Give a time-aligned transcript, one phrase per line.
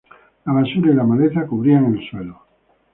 [0.45, 2.41] La basura y la maleza cubrían el suelo.